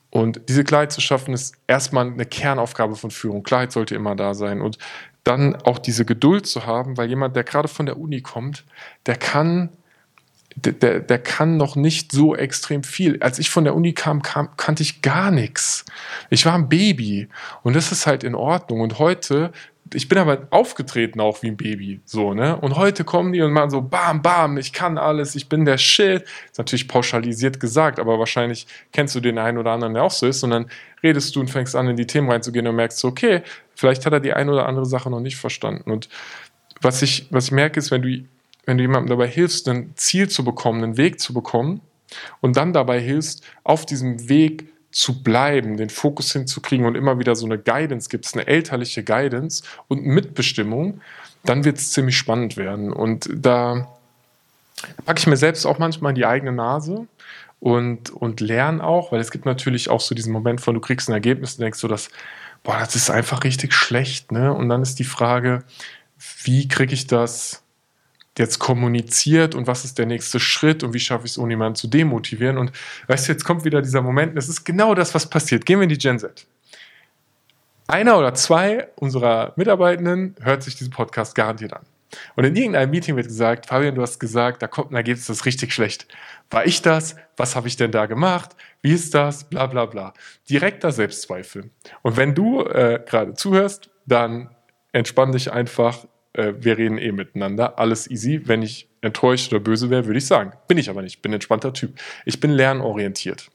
Und 0.09 0.41
diese 0.49 0.63
Klarheit 0.63 0.91
zu 0.91 1.01
schaffen, 1.01 1.33
ist 1.33 1.55
erstmal 1.67 2.07
eine 2.07 2.25
Kernaufgabe 2.25 2.95
von 2.95 3.11
Führung. 3.11 3.43
Klarheit 3.43 3.71
sollte 3.71 3.95
immer 3.95 4.15
da 4.15 4.33
sein. 4.33 4.61
Und 4.61 4.77
dann 5.23 5.55
auch 5.55 5.77
diese 5.77 6.03
Geduld 6.03 6.47
zu 6.47 6.65
haben, 6.65 6.97
weil 6.97 7.09
jemand, 7.09 7.35
der 7.35 7.43
gerade 7.43 7.67
von 7.67 7.85
der 7.85 7.97
Uni 7.97 8.21
kommt, 8.21 8.65
der 9.05 9.15
kann 9.15 9.69
der, 10.55 10.99
der 10.99 11.19
kann 11.19 11.57
noch 11.57 11.75
nicht 11.75 12.11
so 12.11 12.35
extrem 12.35 12.83
viel. 12.83 13.21
Als 13.21 13.39
ich 13.39 13.49
von 13.49 13.63
der 13.63 13.75
Uni 13.75 13.93
kam, 13.93 14.21
kam, 14.21 14.49
kannte 14.57 14.83
ich 14.83 15.01
gar 15.01 15.31
nichts. 15.31 15.85
Ich 16.29 16.45
war 16.45 16.53
ein 16.53 16.69
Baby 16.69 17.29
und 17.63 17.75
das 17.75 17.91
ist 17.91 18.05
halt 18.05 18.23
in 18.23 18.35
Ordnung. 18.35 18.81
Und 18.81 18.99
heute, 18.99 19.51
ich 19.93 20.09
bin 20.09 20.17
aber 20.17 20.47
aufgetreten 20.49 21.19
auch 21.21 21.41
wie 21.41 21.47
ein 21.47 21.57
Baby, 21.57 22.01
so, 22.05 22.33
ne? 22.33 22.57
Und 22.57 22.75
heute 22.75 23.03
kommen 23.03 23.33
die 23.33 23.41
und 23.41 23.53
machen 23.53 23.69
so, 23.69 23.81
bam, 23.81 24.21
bam, 24.21 24.57
ich 24.57 24.73
kann 24.73 24.97
alles, 24.97 25.35
ich 25.35 25.47
bin 25.47 25.65
der 25.65 25.77
Shit. 25.77 26.23
Ist 26.23 26.57
natürlich 26.57 26.87
pauschalisiert 26.87 27.59
gesagt, 27.59 27.99
aber 27.99 28.19
wahrscheinlich 28.19 28.67
kennst 28.91 29.15
du 29.15 29.19
den 29.21 29.37
einen 29.37 29.57
oder 29.57 29.71
anderen, 29.71 29.93
der 29.93 30.03
auch 30.03 30.11
so 30.11 30.27
ist. 30.27 30.43
Und 30.43 30.51
dann 30.51 30.67
redest 31.01 31.35
du 31.35 31.39
und 31.39 31.49
fängst 31.49 31.75
an, 31.75 31.87
in 31.87 31.95
die 31.95 32.07
Themen 32.07 32.29
reinzugehen 32.29 32.67
und 32.67 32.75
merkst 32.75 32.99
so, 32.99 33.07
okay, 33.07 33.41
vielleicht 33.75 34.05
hat 34.05 34.13
er 34.13 34.19
die 34.19 34.33
eine 34.33 34.51
oder 34.51 34.67
andere 34.67 34.85
Sache 34.85 35.09
noch 35.09 35.21
nicht 35.21 35.37
verstanden. 35.37 35.89
Und 35.89 36.09
was 36.81 37.01
ich, 37.01 37.27
was 37.29 37.45
ich 37.45 37.51
merke, 37.51 37.79
ist, 37.79 37.91
wenn 37.91 38.01
du 38.01 38.25
wenn 38.65 38.77
du 38.77 38.83
jemandem 38.83 39.09
dabei 39.09 39.27
hilfst, 39.27 39.67
ein 39.67 39.93
Ziel 39.95 40.29
zu 40.29 40.43
bekommen, 40.43 40.83
einen 40.83 40.97
Weg 40.97 41.19
zu 41.19 41.33
bekommen 41.33 41.81
und 42.41 42.57
dann 42.57 42.73
dabei 42.73 42.99
hilfst, 42.99 43.43
auf 43.63 43.85
diesem 43.85 44.29
Weg 44.29 44.71
zu 44.91 45.23
bleiben, 45.23 45.77
den 45.77 45.89
Fokus 45.89 46.33
hinzukriegen 46.33 46.85
und 46.85 46.95
immer 46.95 47.17
wieder 47.17 47.35
so 47.35 47.45
eine 47.45 47.57
Guidance 47.57 48.09
gibt, 48.09 48.29
eine 48.33 48.45
elterliche 48.47 49.03
Guidance 49.03 49.63
und 49.87 50.03
Mitbestimmung, 50.03 51.01
dann 51.43 51.63
wird 51.63 51.77
es 51.77 51.91
ziemlich 51.91 52.17
spannend 52.17 52.57
werden. 52.57 52.91
Und 52.91 53.29
da 53.33 53.87
packe 55.05 55.19
ich 55.19 55.27
mir 55.27 55.37
selbst 55.37 55.65
auch 55.65 55.79
manchmal 55.79 56.11
in 56.11 56.15
die 56.15 56.25
eigene 56.25 56.51
Nase 56.51 57.07
und, 57.59 58.09
und 58.09 58.41
lerne 58.41 58.83
auch, 58.83 59.11
weil 59.11 59.21
es 59.21 59.31
gibt 59.31 59.45
natürlich 59.45 59.89
auch 59.89 60.01
so 60.01 60.13
diesen 60.13 60.33
Moment 60.33 60.61
von, 60.61 60.73
du 60.73 60.81
kriegst 60.81 61.09
ein 61.09 61.13
Ergebnis 61.13 61.53
und 61.53 61.61
denkst 61.61 61.79
so, 61.79 61.87
dass, 61.87 62.09
boah, 62.63 62.77
das 62.79 62.95
ist 62.95 63.09
einfach 63.09 63.43
richtig 63.43 63.73
schlecht. 63.73 64.31
Ne? 64.31 64.53
Und 64.53 64.67
dann 64.69 64.81
ist 64.81 64.99
die 64.99 65.03
Frage, 65.03 65.63
wie 66.43 66.67
kriege 66.67 66.93
ich 66.93 67.07
das 67.07 67.63
jetzt 68.37 68.59
kommuniziert 68.59 69.55
und 69.55 69.67
was 69.67 69.83
ist 69.83 69.97
der 69.97 70.05
nächste 70.05 70.39
Schritt 70.39 70.83
und 70.83 70.93
wie 70.93 70.99
schaffe 70.99 71.25
ich 71.25 71.31
es, 71.31 71.37
ohne 71.37 71.53
jemanden 71.53 71.75
zu 71.75 71.87
demotivieren. 71.87 72.57
Und 72.57 72.71
weißt 73.07 73.27
du, 73.27 73.33
jetzt 73.33 73.43
kommt 73.43 73.65
wieder 73.65 73.81
dieser 73.81 74.01
Moment, 74.01 74.37
das 74.37 74.49
ist 74.49 74.63
genau 74.63 74.95
das, 74.95 75.13
was 75.13 75.29
passiert. 75.29 75.65
Gehen 75.65 75.79
wir 75.79 75.83
in 75.83 75.89
die 75.89 75.97
Gen 75.97 76.17
Z. 76.17 76.47
Einer 77.87 78.17
oder 78.17 78.33
zwei 78.33 78.87
unserer 78.95 79.53
Mitarbeitenden 79.57 80.35
hört 80.41 80.63
sich 80.63 80.75
diesen 80.75 80.91
Podcast 80.91 81.35
garantiert 81.35 81.73
an. 81.73 81.81
Und 82.35 82.45
in 82.45 82.55
irgendeinem 82.55 82.89
Meeting 82.89 83.15
wird 83.15 83.27
gesagt, 83.27 83.67
Fabian, 83.67 83.95
du 83.95 84.01
hast 84.01 84.19
gesagt, 84.19 84.61
da 84.61 84.67
kommt 84.67 84.91
ein 84.91 84.95
Ergebnis, 84.95 85.27
das 85.27 85.37
ist 85.37 85.45
richtig 85.45 85.73
schlecht. 85.73 86.07
War 86.49 86.65
ich 86.65 86.81
das? 86.81 87.15
Was 87.37 87.55
habe 87.55 87.67
ich 87.67 87.77
denn 87.77 87.91
da 87.91 88.05
gemacht? 88.05 88.55
Wie 88.81 88.93
ist 88.93 89.13
das? 89.13 89.45
Bla 89.45 89.67
bla 89.67 89.85
bla. 89.85 90.13
Direkter 90.49 90.91
Selbstzweifel. 90.91 91.69
Und 92.01 92.17
wenn 92.17 92.35
du 92.35 92.63
äh, 92.63 93.01
gerade 93.05 93.33
zuhörst, 93.33 93.89
dann 94.05 94.49
entspann 94.91 95.31
dich 95.31 95.51
einfach, 95.51 96.05
äh, 96.33 96.53
wir 96.59 96.77
reden 96.77 96.97
eh 96.97 97.11
miteinander, 97.11 97.79
alles 97.79 98.09
easy. 98.09 98.41
Wenn 98.45 98.61
ich 98.61 98.87
enttäuscht 99.01 99.51
oder 99.51 99.59
böse 99.59 99.89
wäre, 99.89 100.05
würde 100.05 100.19
ich 100.19 100.25
sagen. 100.25 100.53
Bin 100.67 100.77
ich 100.77 100.89
aber 100.89 101.01
nicht, 101.01 101.21
bin 101.21 101.31
ein 101.31 101.35
entspannter 101.35 101.73
Typ. 101.73 101.99
Ich 102.25 102.39
bin 102.39 102.51
lernorientiert. 102.51 103.49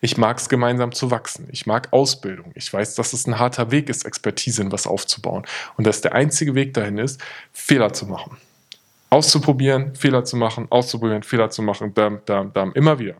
Ich 0.00 0.16
mag 0.16 0.38
es 0.38 0.48
gemeinsam 0.48 0.92
zu 0.92 1.10
wachsen. 1.10 1.48
Ich 1.52 1.66
mag 1.66 1.92
Ausbildung. 1.92 2.52
Ich 2.54 2.72
weiß, 2.72 2.96
dass 2.96 3.12
es 3.12 3.26
ein 3.26 3.38
harter 3.38 3.70
Weg 3.70 3.88
ist, 3.88 4.04
Expertise 4.04 4.62
in 4.62 4.72
was 4.72 4.86
aufzubauen. 4.86 5.44
Und 5.76 5.86
dass 5.86 6.00
der 6.00 6.14
einzige 6.14 6.54
Weg 6.54 6.74
dahin 6.74 6.98
ist, 6.98 7.20
Fehler 7.52 7.92
zu 7.92 8.06
machen. 8.06 8.36
Auszuprobieren, 9.10 9.94
Fehler 9.94 10.24
zu 10.24 10.36
machen, 10.36 10.66
auszuprobieren, 10.70 11.22
Fehler 11.22 11.50
zu 11.50 11.62
machen, 11.62 11.92
bam, 11.92 12.20
bam, 12.26 12.52
bam, 12.52 12.72
immer 12.74 12.98
wieder. 12.98 13.14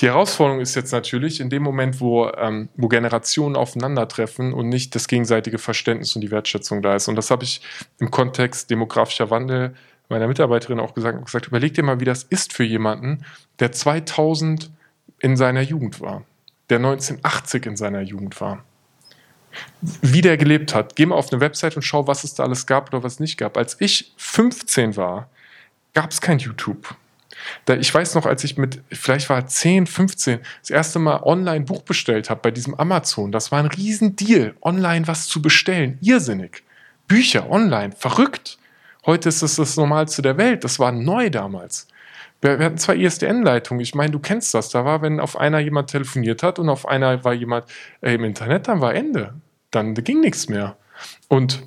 Die 0.00 0.06
Herausforderung 0.06 0.60
ist 0.60 0.74
jetzt 0.74 0.92
natürlich 0.92 1.40
in 1.40 1.48
dem 1.48 1.62
Moment, 1.62 2.00
wo, 2.00 2.28
ähm, 2.28 2.68
wo 2.76 2.88
Generationen 2.88 3.56
aufeinandertreffen 3.56 4.52
und 4.52 4.68
nicht 4.68 4.94
das 4.94 5.08
gegenseitige 5.08 5.58
Verständnis 5.58 6.14
und 6.14 6.20
die 6.20 6.30
Wertschätzung 6.30 6.82
da 6.82 6.94
ist. 6.94 7.08
Und 7.08 7.16
das 7.16 7.30
habe 7.30 7.44
ich 7.44 7.62
im 7.98 8.10
Kontext 8.10 8.70
demografischer 8.70 9.30
Wandel 9.30 9.74
meiner 10.08 10.28
Mitarbeiterin 10.28 10.80
auch 10.80 10.94
gesagt, 10.94 11.24
gesagt, 11.24 11.46
überleg 11.46 11.74
dir 11.74 11.82
mal, 11.82 11.98
wie 11.98 12.04
das 12.04 12.24
ist 12.24 12.52
für 12.52 12.64
jemanden, 12.64 13.24
der 13.58 13.72
2000 13.72 14.70
in 15.18 15.36
seiner 15.36 15.62
Jugend 15.62 16.00
war. 16.00 16.24
der 16.68 16.78
1980 16.78 17.64
in 17.64 17.76
seiner 17.76 18.00
Jugend 18.00 18.40
war. 18.40 18.64
Wie 19.80 20.20
der 20.20 20.36
gelebt 20.36 20.74
hat. 20.74 20.96
Geh 20.96 21.06
mal 21.06 21.14
auf 21.14 21.32
eine 21.32 21.40
Website 21.40 21.76
und 21.76 21.82
schau, 21.82 22.08
was 22.08 22.24
es 22.24 22.34
da 22.34 22.42
alles 22.42 22.66
gab 22.66 22.88
oder 22.88 23.04
was 23.04 23.14
es 23.14 23.20
nicht 23.20 23.38
gab. 23.38 23.56
Als 23.56 23.80
ich 23.80 24.12
15 24.16 24.96
war, 24.96 25.30
gab 25.94 26.10
es 26.10 26.20
kein 26.20 26.40
YouTube. 26.40 26.96
Ich 27.78 27.92
weiß 27.92 28.14
noch, 28.14 28.26
als 28.26 28.44
ich 28.44 28.56
mit, 28.56 28.82
vielleicht 28.90 29.28
war 29.28 29.46
10, 29.46 29.86
15, 29.86 30.40
das 30.60 30.70
erste 30.70 30.98
Mal 30.98 31.22
online 31.22 31.64
Buch 31.64 31.82
bestellt 31.82 32.30
habe 32.30 32.40
bei 32.42 32.50
diesem 32.50 32.74
Amazon, 32.74 33.32
das 33.32 33.52
war 33.52 33.58
ein 33.58 33.66
Riesendeal, 33.66 34.54
online 34.62 35.06
was 35.06 35.26
zu 35.26 35.42
bestellen. 35.42 35.98
Irrsinnig. 36.00 36.62
Bücher 37.08 37.50
online, 37.50 37.92
verrückt. 37.96 38.58
Heute 39.04 39.28
ist 39.28 39.42
es 39.42 39.56
das 39.56 39.76
Normalste 39.76 40.22
der 40.22 40.36
Welt. 40.36 40.64
Das 40.64 40.78
war 40.78 40.90
neu 40.90 41.30
damals. 41.30 41.86
Wir, 42.40 42.58
wir 42.58 42.66
hatten 42.66 42.78
zwei 42.78 42.96
ISDN-Leitungen. 42.96 43.80
Ich 43.80 43.94
meine, 43.94 44.10
du 44.10 44.18
kennst 44.18 44.52
das. 44.54 44.70
Da 44.70 44.84
war, 44.84 45.02
wenn 45.02 45.20
auf 45.20 45.38
einer 45.38 45.60
jemand 45.60 45.90
telefoniert 45.90 46.42
hat 46.42 46.58
und 46.58 46.68
auf 46.68 46.88
einer 46.88 47.24
war 47.24 47.32
jemand 47.32 47.66
äh, 48.00 48.14
im 48.14 48.24
Internet, 48.24 48.68
dann 48.68 48.80
war 48.80 48.94
Ende. 48.94 49.34
Dann 49.70 49.94
ging 49.94 50.20
nichts 50.20 50.48
mehr. 50.48 50.76
Und 51.28 51.62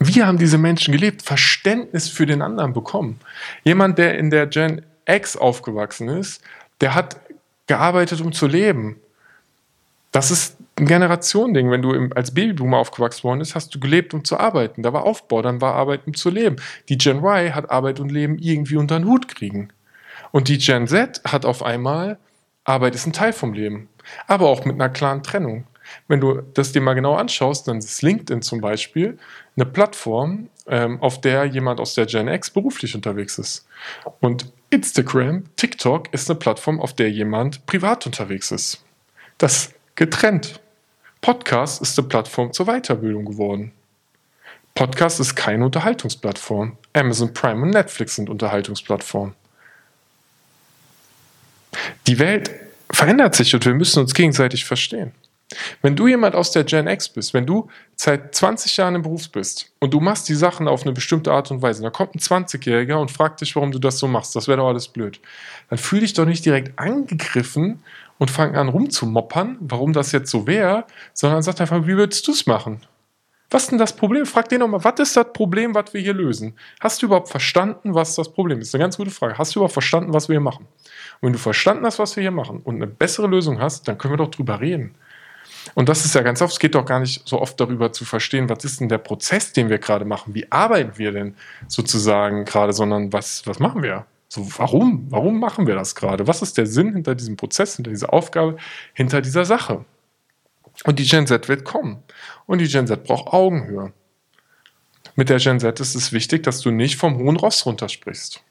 wie 0.00 0.22
haben 0.22 0.38
diese 0.38 0.58
Menschen 0.58 0.92
gelebt? 0.92 1.22
Verständnis 1.22 2.08
für 2.08 2.24
den 2.24 2.40
anderen 2.40 2.72
bekommen. 2.72 3.20
Jemand, 3.64 3.98
der 3.98 4.18
in 4.18 4.30
der 4.30 4.46
Gen 4.46 4.82
X 5.06 5.36
aufgewachsen 5.36 6.08
ist, 6.08 6.42
der 6.80 6.94
hat 6.94 7.20
gearbeitet, 7.66 8.22
um 8.22 8.32
zu 8.32 8.46
leben. 8.46 8.96
Das 10.10 10.30
ist 10.30 10.56
ein 10.76 10.86
Generationending. 10.86 11.70
Wenn 11.70 11.82
du 11.82 11.92
als 12.14 12.32
Babyboomer 12.32 12.78
aufgewachsen 12.78 13.24
worden 13.24 13.40
bist, 13.40 13.54
hast 13.54 13.74
du 13.74 13.78
gelebt, 13.78 14.14
um 14.14 14.24
zu 14.24 14.40
arbeiten. 14.40 14.82
Da 14.82 14.92
war 14.94 15.04
Aufbau, 15.04 15.42
dann 15.42 15.60
war 15.60 15.74
Arbeit, 15.74 16.06
um 16.06 16.14
zu 16.14 16.30
leben. 16.30 16.56
Die 16.88 16.96
Gen 16.96 17.18
Y 17.18 17.54
hat 17.54 17.70
Arbeit 17.70 18.00
und 18.00 18.10
Leben 18.10 18.38
irgendwie 18.38 18.76
unter 18.76 18.98
den 18.98 19.06
Hut 19.06 19.28
kriegen. 19.28 19.68
Und 20.32 20.48
die 20.48 20.58
Gen 20.58 20.88
Z 20.88 21.20
hat 21.24 21.44
auf 21.44 21.62
einmal, 21.62 22.18
Arbeit 22.64 22.94
ist 22.94 23.06
ein 23.06 23.12
Teil 23.12 23.34
vom 23.34 23.52
Leben. 23.52 23.88
Aber 24.26 24.48
auch 24.48 24.64
mit 24.64 24.76
einer 24.76 24.88
klaren 24.88 25.22
Trennung. 25.22 25.64
Wenn 26.08 26.20
du 26.20 26.42
das 26.54 26.72
dir 26.72 26.80
mal 26.80 26.94
genau 26.94 27.14
anschaust, 27.14 27.68
dann 27.68 27.78
ist 27.78 28.02
LinkedIn 28.02 28.42
zum 28.42 28.60
Beispiel 28.60 29.18
eine 29.56 29.66
Plattform, 29.66 30.48
ähm, 30.66 31.00
auf 31.00 31.20
der 31.20 31.44
jemand 31.44 31.80
aus 31.80 31.94
der 31.94 32.06
Gen 32.06 32.28
X 32.28 32.50
beruflich 32.50 32.94
unterwegs 32.94 33.38
ist. 33.38 33.66
Und 34.20 34.52
Instagram, 34.70 35.44
TikTok 35.56 36.12
ist 36.12 36.30
eine 36.30 36.38
Plattform, 36.38 36.80
auf 36.80 36.94
der 36.94 37.10
jemand 37.10 37.66
privat 37.66 38.06
unterwegs 38.06 38.50
ist. 38.50 38.84
Das 39.38 39.72
getrennt. 39.94 40.60
Podcast 41.20 41.82
ist 41.82 41.98
eine 41.98 42.08
Plattform 42.08 42.52
zur 42.52 42.66
Weiterbildung 42.66 43.24
geworden. 43.24 43.72
Podcast 44.74 45.20
ist 45.20 45.34
keine 45.34 45.64
Unterhaltungsplattform. 45.64 46.76
Amazon 46.92 47.34
Prime 47.34 47.62
und 47.62 47.70
Netflix 47.70 48.16
sind 48.16 48.30
Unterhaltungsplattformen. 48.30 49.34
Die 52.06 52.18
Welt 52.18 52.50
verändert 52.90 53.34
sich 53.34 53.54
und 53.54 53.64
wir 53.64 53.74
müssen 53.74 54.00
uns 54.00 54.14
gegenseitig 54.14 54.64
verstehen. 54.64 55.12
Wenn 55.82 55.96
du 55.96 56.06
jemand 56.06 56.34
aus 56.34 56.52
der 56.52 56.64
Gen 56.64 56.86
X 56.86 57.08
bist, 57.08 57.34
wenn 57.34 57.46
du 57.46 57.68
seit 57.96 58.34
20 58.34 58.76
Jahren 58.76 58.94
im 58.94 59.02
Beruf 59.02 59.30
bist 59.30 59.72
und 59.80 59.92
du 59.92 60.00
machst 60.00 60.28
die 60.28 60.34
Sachen 60.34 60.68
auf 60.68 60.82
eine 60.82 60.92
bestimmte 60.92 61.32
Art 61.32 61.50
und 61.50 61.60
Weise, 61.60 61.82
da 61.82 61.90
kommt 61.90 62.14
ein 62.14 62.20
20-Jähriger 62.20 62.94
und 62.94 63.10
fragt 63.10 63.40
dich, 63.40 63.56
warum 63.56 63.72
du 63.72 63.78
das 63.78 63.98
so 63.98 64.06
machst, 64.06 64.36
das 64.36 64.46
wäre 64.46 64.58
doch 64.58 64.68
alles 64.68 64.88
blöd, 64.88 65.20
dann 65.68 65.78
fühl 65.78 66.00
dich 66.00 66.12
doch 66.12 66.24
nicht 66.24 66.44
direkt 66.44 66.78
angegriffen 66.78 67.82
und 68.18 68.30
fang 68.30 68.54
an 68.54 68.68
rumzumoppern, 68.68 69.56
warum 69.60 69.92
das 69.92 70.12
jetzt 70.12 70.30
so 70.30 70.46
wäre, 70.46 70.84
sondern 71.14 71.42
sag 71.42 71.60
einfach, 71.60 71.86
wie 71.86 71.96
würdest 71.96 72.28
du 72.28 72.32
es 72.32 72.46
machen? 72.46 72.80
Was 73.52 73.64
ist 73.64 73.72
denn 73.72 73.78
das 73.78 73.96
Problem? 73.96 74.26
Frag 74.26 74.48
den 74.48 74.60
nochmal, 74.60 74.84
was 74.84 75.00
ist 75.00 75.16
das 75.16 75.32
Problem, 75.32 75.74
was 75.74 75.92
wir 75.92 76.00
hier 76.00 76.14
lösen? 76.14 76.54
Hast 76.78 77.02
du 77.02 77.06
überhaupt 77.06 77.28
verstanden, 77.28 77.94
was 77.94 78.14
das 78.14 78.32
Problem 78.32 78.60
ist? 78.60 78.68
Das 78.68 78.70
ist 78.70 78.74
eine 78.76 78.84
ganz 78.84 78.96
gute 78.96 79.10
Frage. 79.10 79.38
Hast 79.38 79.54
du 79.54 79.58
überhaupt 79.58 79.72
verstanden, 79.72 80.14
was 80.14 80.28
wir 80.28 80.34
hier 80.34 80.40
machen? 80.40 80.68
Und 81.20 81.26
wenn 81.26 81.32
du 81.32 81.38
verstanden 81.40 81.84
hast, 81.84 81.98
was 81.98 82.14
wir 82.14 82.20
hier 82.20 82.30
machen 82.30 82.60
und 82.62 82.76
eine 82.76 82.86
bessere 82.86 83.26
Lösung 83.26 83.60
hast, 83.60 83.88
dann 83.88 83.98
können 83.98 84.12
wir 84.12 84.18
doch 84.18 84.30
drüber 84.30 84.60
reden. 84.60 84.94
Und 85.74 85.88
das 85.88 86.04
ist 86.04 86.14
ja 86.14 86.22
ganz 86.22 86.42
oft, 86.42 86.52
es 86.52 86.58
geht 86.58 86.74
doch 86.74 86.84
gar 86.84 87.00
nicht 87.00 87.26
so 87.26 87.40
oft 87.40 87.60
darüber 87.60 87.92
zu 87.92 88.04
verstehen, 88.04 88.48
was 88.48 88.64
ist 88.64 88.80
denn 88.80 88.88
der 88.88 88.98
Prozess, 88.98 89.52
den 89.52 89.68
wir 89.68 89.78
gerade 89.78 90.04
machen? 90.04 90.34
Wie 90.34 90.50
arbeiten 90.50 90.96
wir 90.96 91.12
denn 91.12 91.36
sozusagen 91.68 92.44
gerade, 92.44 92.72
sondern 92.72 93.12
was, 93.12 93.46
was 93.46 93.58
machen 93.58 93.82
wir? 93.82 94.06
So, 94.28 94.46
warum? 94.58 95.06
Warum 95.10 95.40
machen 95.40 95.66
wir 95.66 95.74
das 95.74 95.94
gerade? 95.94 96.26
Was 96.26 96.40
ist 96.40 96.56
der 96.56 96.66
Sinn 96.66 96.92
hinter 96.92 97.14
diesem 97.14 97.36
Prozess, 97.36 97.76
hinter 97.76 97.90
dieser 97.90 98.12
Aufgabe, 98.12 98.56
hinter 98.94 99.20
dieser 99.20 99.44
Sache? 99.44 99.84
Und 100.84 100.98
die 100.98 101.06
Gen 101.06 101.26
Z 101.26 101.48
wird 101.48 101.64
kommen. 101.64 102.02
Und 102.46 102.58
die 102.58 102.68
Gen 102.68 102.86
Z 102.86 103.04
braucht 103.04 103.32
Augenhöhe. 103.32 103.92
Mit 105.16 105.28
der 105.28 105.38
Gen 105.38 105.60
Z 105.60 105.80
ist 105.80 105.94
es 105.94 106.12
wichtig, 106.12 106.44
dass 106.44 106.60
du 106.60 106.70
nicht 106.70 106.96
vom 106.96 107.18
hohen 107.18 107.36
Ross 107.36 107.66
runtersprichst, 107.66 108.42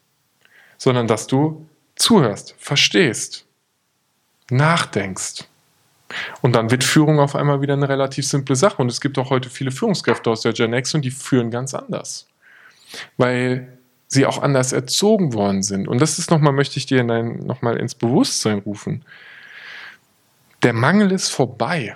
sondern 0.77 1.07
dass 1.07 1.27
du 1.27 1.65
zuhörst, 1.95 2.55
verstehst, 2.57 3.45
nachdenkst 4.49 5.45
und 6.41 6.55
dann 6.55 6.71
wird 6.71 6.83
Führung 6.83 7.19
auf 7.19 7.35
einmal 7.35 7.61
wieder 7.61 7.73
eine 7.73 7.89
relativ 7.89 8.27
simple 8.27 8.55
Sache. 8.55 8.81
Und 8.81 8.89
es 8.89 9.01
gibt 9.01 9.17
auch 9.17 9.29
heute 9.29 9.49
viele 9.49 9.71
Führungskräfte 9.71 10.29
aus 10.29 10.41
der 10.41 10.53
Gen 10.53 10.73
X 10.73 10.93
und 10.95 11.03
die 11.03 11.11
führen 11.11 11.51
ganz 11.51 11.73
anders. 11.73 12.27
Weil 13.17 13.77
sie 14.07 14.25
auch 14.25 14.41
anders 14.41 14.73
erzogen 14.73 15.33
worden 15.33 15.61
sind. 15.61 15.87
Und 15.87 16.01
das 16.01 16.17
ist 16.17 16.31
nochmal, 16.31 16.53
möchte 16.53 16.77
ich 16.77 16.87
dir 16.87 17.03
nochmal 17.03 17.77
ins 17.77 17.93
Bewusstsein 17.93 18.59
rufen. 18.59 19.05
Der 20.63 20.73
Mangel 20.73 21.11
ist 21.11 21.29
vorbei. 21.29 21.95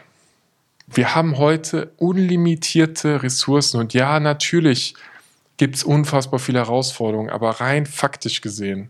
Wir 0.88 1.16
haben 1.16 1.38
heute 1.38 1.92
unlimitierte 1.98 3.24
Ressourcen 3.24 3.80
und 3.80 3.94
ja, 3.94 4.20
natürlich 4.20 4.94
gibt 5.58 5.76
es 5.76 5.84
unfassbar 5.84 6.40
viele 6.40 6.60
Herausforderungen, 6.60 7.30
aber 7.30 7.62
rein 7.62 7.86
faktisch 7.86 8.42
gesehen, 8.42 8.90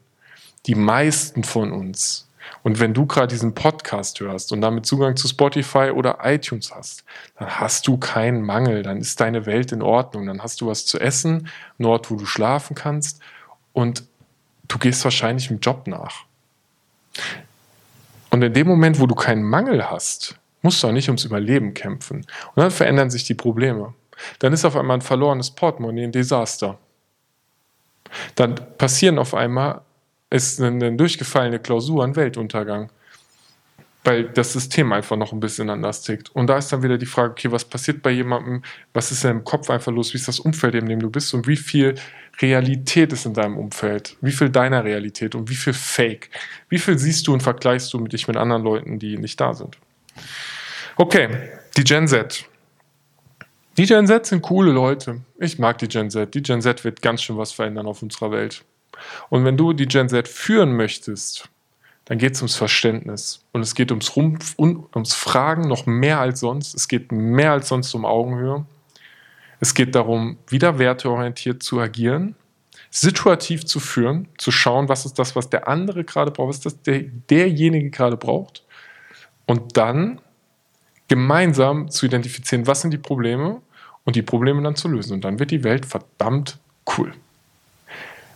die 0.65 0.75
meisten 0.75 1.43
von 1.43 1.71
uns 1.71 2.27
und 2.63 2.79
wenn 2.79 2.93
du 2.93 3.05
gerade 3.05 3.27
diesen 3.27 3.55
Podcast 3.55 4.19
hörst 4.19 4.51
und 4.51 4.61
damit 4.61 4.85
Zugang 4.85 5.15
zu 5.15 5.27
Spotify 5.27 5.91
oder 5.91 6.19
iTunes 6.23 6.73
hast, 6.73 7.03
dann 7.37 7.59
hast 7.59 7.87
du 7.87 7.97
keinen 7.97 8.41
Mangel, 8.41 8.83
dann 8.83 8.97
ist 8.97 9.19
deine 9.19 9.45
Welt 9.45 9.71
in 9.71 9.81
Ordnung, 9.81 10.25
dann 10.27 10.41
hast 10.41 10.61
du 10.61 10.67
was 10.67 10.85
zu 10.85 10.99
essen, 10.99 11.49
einen 11.77 11.85
Ort, 11.85 12.09
wo 12.11 12.15
du 12.15 12.25
schlafen 12.25 12.75
kannst 12.75 13.21
und 13.73 14.03
du 14.67 14.77
gehst 14.77 15.03
wahrscheinlich 15.03 15.49
im 15.49 15.59
Job 15.59 15.87
nach. 15.87 16.25
Und 18.29 18.41
in 18.41 18.53
dem 18.53 18.67
Moment, 18.67 18.99
wo 18.99 19.05
du 19.05 19.15
keinen 19.15 19.43
Mangel 19.43 19.89
hast, 19.89 20.39
musst 20.61 20.81
du 20.81 20.87
auch 20.87 20.91
nicht 20.91 21.09
ums 21.09 21.25
Überleben 21.25 21.73
kämpfen. 21.73 22.25
Und 22.55 22.63
dann 22.63 22.71
verändern 22.71 23.11
sich 23.11 23.25
die 23.25 23.35
Probleme. 23.35 23.93
Dann 24.39 24.53
ist 24.53 24.65
auf 24.65 24.75
einmal 24.75 24.97
ein 24.97 25.01
verlorenes 25.01 25.51
Portemonnaie 25.51 26.05
ein 26.05 26.11
Desaster. 26.11 26.79
Dann 28.35 28.55
passieren 28.77 29.19
auf 29.19 29.33
einmal 29.33 29.81
ist 30.33 30.59
eine 30.59 30.93
durchgefallene 30.93 31.59
Klausur 31.59 32.03
ein 32.03 32.15
Weltuntergang. 32.15 32.89
Weil 34.05 34.25
das 34.25 34.51
System 34.51 34.91
einfach 34.91 35.15
noch 35.15 35.31
ein 35.31 35.39
bisschen 35.39 35.69
anders 35.69 36.01
tickt. 36.01 36.35
Und 36.35 36.47
da 36.47 36.57
ist 36.57 36.73
dann 36.73 36.83
wieder 36.83 36.97
die 36.97 37.05
Frage, 37.05 37.31
okay, 37.31 37.51
was 37.51 37.63
passiert 37.63 38.01
bei 38.01 38.11
jemandem, 38.11 38.61
was 38.93 39.11
ist 39.11 39.23
denn 39.23 39.37
im 39.37 39.43
Kopf 39.45 39.69
einfach 39.69 39.93
los, 39.93 40.13
wie 40.13 40.17
ist 40.17 40.27
das 40.27 40.41
Umfeld, 40.41 40.75
in 40.75 40.87
dem 40.87 40.99
du 40.99 41.09
bist 41.09 41.33
und 41.33 41.47
wie 41.47 41.55
viel 41.55 41.95
Realität 42.41 43.13
ist 43.13 43.25
in 43.25 43.33
deinem 43.33 43.57
Umfeld, 43.57 44.17
wie 44.19 44.33
viel 44.33 44.49
deiner 44.49 44.83
Realität 44.83 45.35
und 45.35 45.49
wie 45.49 45.55
viel 45.55 45.71
Fake, 45.71 46.31
wie 46.67 46.79
viel 46.79 46.97
siehst 46.97 47.27
du 47.27 47.33
und 47.33 47.43
vergleichst 47.43 47.93
du 47.93 47.99
mit 47.99 48.11
dich 48.11 48.27
mit 48.27 48.35
anderen 48.35 48.63
Leuten, 48.63 48.99
die 48.99 49.17
nicht 49.17 49.39
da 49.39 49.53
sind. 49.53 49.77
Okay, 50.97 51.29
die 51.77 51.83
Gen 51.85 52.07
Z. 52.07 52.43
Die 53.77 53.85
Gen 53.85 54.05
Z 54.05 54.25
sind 54.25 54.41
coole 54.41 54.73
Leute. 54.73 55.21
Ich 55.39 55.59
mag 55.59 55.77
die 55.77 55.87
Gen 55.87 56.09
Z. 56.09 56.33
Die 56.33 56.41
Gen 56.41 56.61
Z 56.61 56.83
wird 56.83 57.01
ganz 57.01 57.21
schön 57.21 57.37
was 57.37 57.53
verändern 57.53 57.85
auf 57.85 58.01
unserer 58.01 58.31
Welt. 58.31 58.65
Und 59.29 59.45
wenn 59.45 59.57
du 59.57 59.73
die 59.73 59.87
Gen 59.87 60.09
Z 60.09 60.27
führen 60.27 60.75
möchtest, 60.75 61.49
dann 62.05 62.17
geht 62.17 62.33
es 62.33 62.41
ums 62.41 62.55
Verständnis 62.55 63.45
und 63.53 63.61
es 63.61 63.75
geht 63.75 63.91
ums, 63.91 64.15
Rumpf, 64.15 64.55
ums 64.59 65.13
Fragen 65.13 65.67
noch 65.67 65.85
mehr 65.85 66.19
als 66.19 66.41
sonst. 66.41 66.75
Es 66.75 66.87
geht 66.87 67.11
mehr 67.11 67.51
als 67.51 67.69
sonst 67.69 67.93
um 67.93 68.05
Augenhöhe. 68.05 68.65
Es 69.59 69.73
geht 69.73 69.95
darum, 69.95 70.37
wieder 70.47 70.77
werteorientiert 70.79 71.63
zu 71.63 71.79
agieren, 71.79 72.35
situativ 72.89 73.65
zu 73.65 73.79
führen, 73.79 74.27
zu 74.37 74.51
schauen, 74.51 74.89
was 74.89 75.05
ist 75.05 75.17
das, 75.17 75.35
was 75.37 75.49
der 75.49 75.69
andere 75.69 76.03
gerade 76.03 76.31
braucht, 76.31 76.49
was 76.49 76.57
ist 76.57 76.65
das, 76.65 76.81
der, 76.81 77.03
derjenige 77.29 77.89
gerade 77.89 78.17
braucht. 78.17 78.65
Und 79.45 79.77
dann 79.77 80.19
gemeinsam 81.07 81.89
zu 81.89 82.05
identifizieren, 82.05 82.67
was 82.67 82.81
sind 82.81 82.91
die 82.91 82.97
Probleme 82.97 83.61
und 84.03 84.17
die 84.17 84.21
Probleme 84.21 84.61
dann 84.61 84.75
zu 84.75 84.89
lösen. 84.89 85.13
Und 85.13 85.23
dann 85.23 85.39
wird 85.39 85.51
die 85.51 85.63
Welt 85.63 85.85
verdammt 85.85 86.59
cool. 86.97 87.13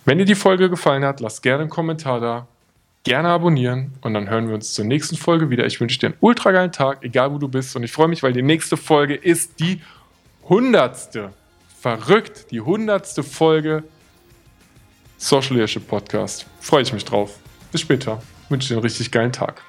Wenn 0.08 0.20
dir 0.20 0.24
die 0.24 0.36
Folge 0.36 0.70
gefallen 0.70 1.04
hat, 1.04 1.20
lass 1.20 1.42
gerne 1.42 1.64
einen 1.64 1.70
Kommentar 1.70 2.22
da, 2.22 2.48
gerne 3.04 3.28
abonnieren 3.28 3.92
und 4.00 4.14
dann 4.14 4.30
hören 4.30 4.48
wir 4.48 4.56
uns 4.56 4.72
zur 4.72 4.86
nächsten 4.86 5.18
Folge 5.18 5.50
wieder. 5.50 5.66
Ich 5.66 5.82
wünsche 5.82 6.00
dir 6.00 6.08
einen 6.08 6.18
ultra 6.22 6.52
geilen 6.52 6.72
Tag, 6.72 7.04
egal 7.04 7.34
wo 7.34 7.40
du 7.40 7.50
bist 7.50 7.76
und 7.76 7.84
ich 7.84 7.92
freue 7.92 8.08
mich, 8.08 8.24
weil 8.24 8.32
die 8.32 8.42
nächste 8.42 8.78
Folge 8.78 9.16
ist 9.16 9.60
die 9.60 9.82
hundertste. 10.48 11.34
Verrückt, 11.82 12.52
die 12.52 12.62
hundertste 12.62 13.22
Folge 13.22 13.84
Social 15.18 15.56
Leadership 15.56 15.86
Podcast. 15.90 16.46
Freue 16.62 16.84
ich 16.84 16.94
mich 16.94 17.04
drauf. 17.04 17.38
Bis 17.74 17.82
später. 17.82 18.22
Ich 18.46 18.52
wünsche 18.52 18.70
dir 18.70 18.76
einen 18.76 18.84
richtig 18.84 19.12
geilen 19.12 19.34
Tag. 19.34 19.62